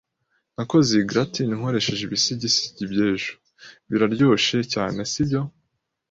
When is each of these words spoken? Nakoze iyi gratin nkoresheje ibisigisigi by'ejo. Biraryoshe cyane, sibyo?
Nakoze 0.55 0.89
iyi 0.93 1.07
gratin 1.11 1.49
nkoresheje 1.57 2.03
ibisigisigi 2.05 2.83
by'ejo. 2.91 3.33
Biraryoshe 3.89 4.57
cyane, 4.73 4.99
sibyo? 5.11 5.41